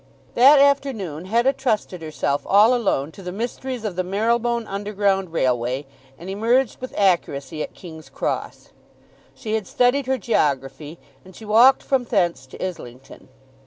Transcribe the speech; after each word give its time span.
That 0.33 0.57
afternoon 0.57 1.25
Hetta 1.25 1.53
trusted 1.53 2.01
herself 2.01 2.41
all 2.47 2.73
alone 2.73 3.11
to 3.11 3.21
the 3.21 3.31
mysteries 3.31 3.85
of 3.85 3.95
the 3.95 4.03
Marylebone 4.03 4.65
underground 4.65 5.31
railway, 5.31 5.85
and 6.17 6.27
emerged 6.27 6.81
with 6.81 6.95
accuracy 6.97 7.61
at 7.61 7.75
King's 7.75 8.09
Cross. 8.09 8.69
She 9.35 9.53
had 9.53 9.67
studied 9.67 10.07
her 10.07 10.17
geography, 10.17 10.97
and 11.23 11.35
she 11.35 11.45
walked 11.45 11.83
from 11.83 12.05
thence 12.05 12.47
to 12.47 12.65
Islington. 12.67 13.27